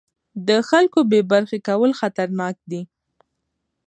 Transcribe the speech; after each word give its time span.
د 0.47 0.49
خلکو 0.69 0.99
بې 1.09 1.21
برخې 1.31 1.59
کول 1.67 1.91
خطرناک 1.99 2.55
دي 2.71 2.81